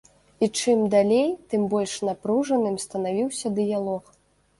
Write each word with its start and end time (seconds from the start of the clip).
І 0.45 0.47
чым 0.59 0.79
далей, 0.93 1.27
тым 1.53 1.67
больш 1.73 1.93
напружаным 2.09 2.79
станавіўся 2.85 3.47
дыялог. 3.61 4.03